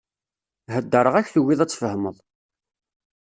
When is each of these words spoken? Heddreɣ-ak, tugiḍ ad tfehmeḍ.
Heddreɣ-ak, 0.75 1.27
tugiḍ 1.29 1.59
ad 1.61 1.69
tfehmeḍ. 1.71 2.17